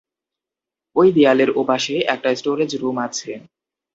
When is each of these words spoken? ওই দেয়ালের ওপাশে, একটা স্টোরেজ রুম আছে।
ওই 0.95 1.07
দেয়ালের 1.11 1.49
ওপাশে, 1.55 1.95
একটা 2.13 2.29
স্টোরেজ 2.35 2.71
রুম 2.75 2.97
আছে। 2.99 3.31